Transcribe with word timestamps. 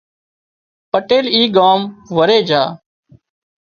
پٽيل 0.91 1.25
اي 1.35 1.41
ڳام 1.55 1.79
وري 2.15 2.39
جھا 2.49 2.63